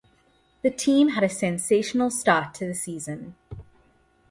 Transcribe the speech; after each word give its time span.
The 0.63 0.71
team 0.71 1.09
had 1.09 1.23
a 1.23 1.29
sensational 1.29 2.09
start 2.09 2.57
for 2.57 2.65
the 2.65 2.73
season. 2.73 3.35